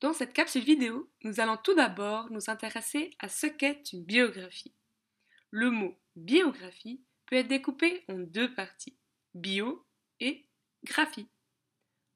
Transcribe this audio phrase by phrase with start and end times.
[0.00, 4.74] Dans cette capsule vidéo, nous allons tout d'abord nous intéresser à ce qu'est une biographie.
[5.50, 8.96] Le mot biographie peut être découpé en deux parties,
[9.34, 9.84] bio
[10.18, 10.46] et
[10.84, 11.28] graphie.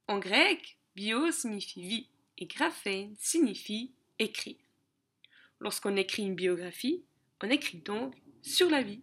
[0.08, 4.57] En grec, bio signifie vie et graphène signifie écrire.
[5.61, 7.05] Lorsqu'on écrit une biographie,
[7.43, 9.03] on écrit donc sur la vie.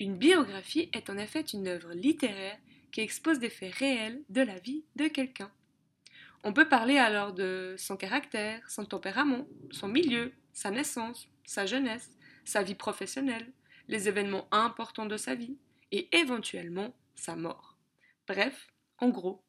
[0.00, 2.58] Une biographie est en effet une œuvre littéraire
[2.90, 5.52] qui expose des faits réels de la vie de quelqu'un.
[6.44, 12.16] On peut parler alors de son caractère, son tempérament, son milieu, sa naissance, sa jeunesse,
[12.44, 13.52] sa vie professionnelle,
[13.88, 15.58] les événements importants de sa vie
[15.90, 17.76] et éventuellement sa mort.
[18.26, 18.68] Bref,
[18.98, 19.42] en gros,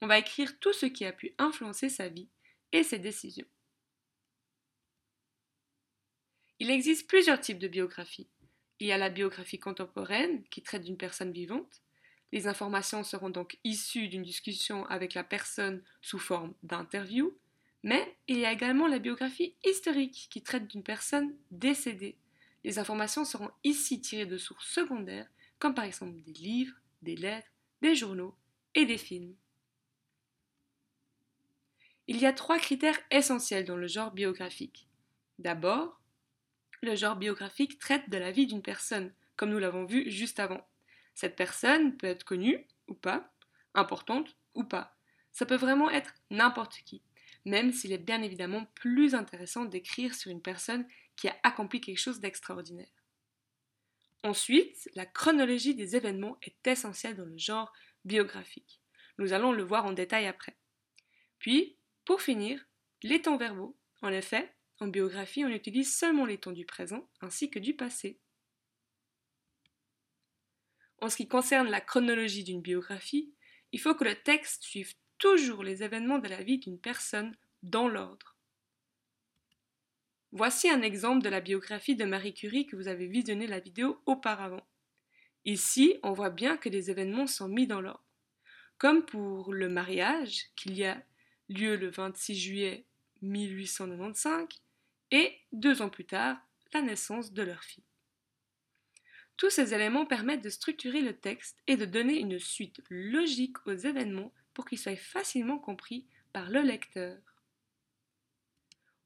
[0.00, 2.28] on va écrire tout ce qui a pu influencer sa vie
[2.72, 3.46] et ses décisions.
[6.58, 8.28] Il existe plusieurs types de biographies.
[8.78, 11.82] Il y a la biographie contemporaine qui traite d'une personne vivante,
[12.32, 17.36] les informations seront donc issues d'une discussion avec la personne sous forme d'interview,
[17.82, 22.16] mais il y a également la biographie historique qui traite d'une personne décédée.
[22.64, 27.50] Les informations seront ici tirées de sources secondaires, comme par exemple des livres, des lettres,
[27.82, 28.34] des journaux
[28.74, 29.34] et des films.
[32.06, 34.88] Il y a trois critères essentiels dans le genre biographique.
[35.38, 36.00] D'abord,
[36.82, 40.66] le genre biographique traite de la vie d'une personne, comme nous l'avons vu juste avant.
[41.14, 43.32] Cette personne peut être connue ou pas,
[43.74, 44.96] importante ou pas.
[45.32, 47.02] Ça peut vraiment être n'importe qui,
[47.44, 51.98] même s'il est bien évidemment plus intéressant d'écrire sur une personne qui a accompli quelque
[51.98, 52.92] chose d'extraordinaire.
[54.24, 57.72] Ensuite, la chronologie des événements est essentielle dans le genre
[58.04, 58.80] biographique.
[59.18, 60.56] Nous allons le voir en détail après.
[61.38, 62.64] Puis, pour finir,
[63.02, 63.76] les temps verbaux.
[64.00, 68.20] En effet, en biographie, on utilise seulement les temps du présent ainsi que du passé.
[71.02, 73.34] En ce qui concerne la chronologie d'une biographie,
[73.72, 77.88] il faut que le texte suive toujours les événements de la vie d'une personne dans
[77.88, 78.36] l'ordre.
[80.30, 84.00] Voici un exemple de la biographie de Marie Curie que vous avez visionné la vidéo
[84.06, 84.64] auparavant.
[85.44, 88.06] Ici, on voit bien que les événements sont mis dans l'ordre.
[88.78, 91.02] Comme pour le mariage, qu'il y a
[91.48, 92.86] lieu le 26 juillet
[93.22, 94.46] 1895,
[95.10, 96.38] et deux ans plus tard,
[96.72, 97.91] la naissance de leur fille.
[99.36, 103.74] Tous ces éléments permettent de structurer le texte et de donner une suite logique aux
[103.74, 107.18] événements pour qu'ils soient facilement compris par le lecteur.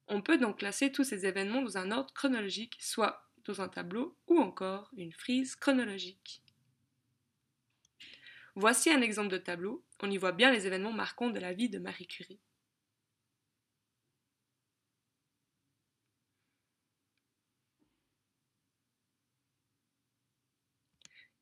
[0.09, 4.17] On peut donc classer tous ces événements dans un ordre chronologique, soit dans un tableau
[4.29, 6.43] ou encore une frise chronologique.
[8.55, 11.69] Voici un exemple de tableau, on y voit bien les événements marquants de la vie
[11.69, 12.41] de Marie Curie.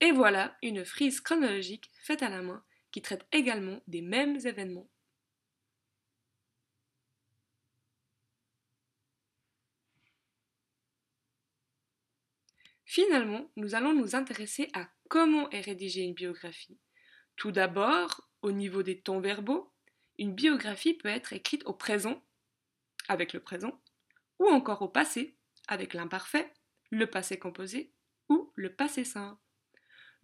[0.05, 4.91] Et voilà une frise chronologique faite à la main qui traite également des mêmes événements.
[12.85, 16.79] Finalement, nous allons nous intéresser à comment est rédigée une biographie.
[17.37, 19.73] Tout d'abord, au niveau des temps verbaux,
[20.19, 22.23] une biographie peut être écrite au présent,
[23.09, 23.81] avec le présent,
[24.39, 26.53] ou encore au passé, avec l'imparfait,
[26.91, 27.95] le passé composé
[28.29, 29.44] ou le passé simple.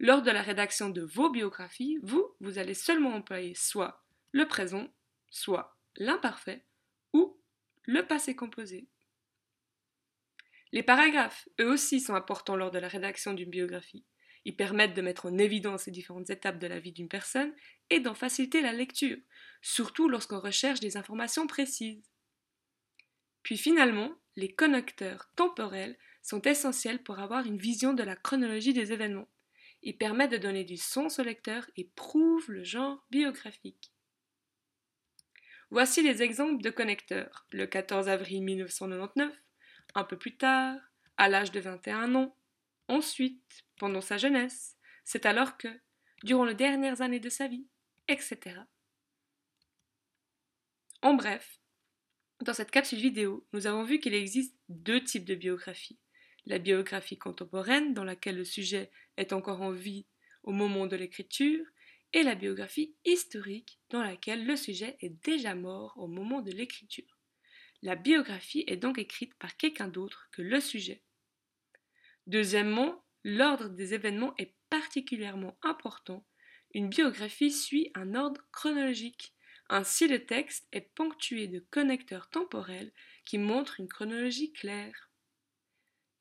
[0.03, 4.87] Lors de la rédaction de vos biographies, vous, vous allez seulement employer soit le présent,
[5.29, 6.65] soit l'imparfait
[7.13, 7.39] ou
[7.83, 8.87] le passé composé.
[10.71, 14.03] Les paragraphes, eux aussi, sont importants lors de la rédaction d'une biographie.
[14.43, 17.53] Ils permettent de mettre en évidence les différentes étapes de la vie d'une personne
[17.91, 19.19] et d'en faciliter la lecture,
[19.61, 22.09] surtout lorsqu'on recherche des informations précises.
[23.43, 28.93] Puis finalement, les connecteurs temporels sont essentiels pour avoir une vision de la chronologie des
[28.93, 29.29] événements.
[29.83, 33.91] Il permet de donner du sens au lecteur et prouve le genre biographique.
[35.71, 37.45] Voici les exemples de connecteurs.
[37.51, 39.33] Le 14 avril 1999,
[39.95, 40.77] un peu plus tard,
[41.17, 42.35] à l'âge de 21 ans,
[42.89, 44.75] ensuite, pendant sa jeunesse,
[45.05, 45.69] c'est alors que,
[46.23, 47.67] durant les dernières années de sa vie,
[48.07, 48.39] etc.
[51.01, 51.61] En bref,
[52.41, 56.00] dans cette capsule vidéo, nous avons vu qu'il existe deux types de biographies
[56.45, 60.05] la biographie contemporaine dans laquelle le sujet est encore en vie
[60.43, 61.65] au moment de l'écriture,
[62.13, 67.17] et la biographie historique dans laquelle le sujet est déjà mort au moment de l'écriture.
[67.81, 71.03] La biographie est donc écrite par quelqu'un d'autre que le sujet.
[72.27, 76.25] Deuxièmement, l'ordre des événements est particulièrement important.
[76.73, 79.33] Une biographie suit un ordre chronologique.
[79.69, 82.91] Ainsi, le texte est ponctué de connecteurs temporels
[83.25, 85.10] qui montrent une chronologie claire.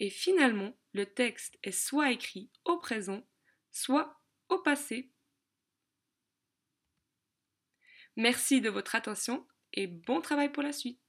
[0.01, 3.23] Et finalement, le texte est soit écrit au présent,
[3.71, 5.13] soit au passé.
[8.17, 11.01] Merci de votre attention et bon travail pour la suite.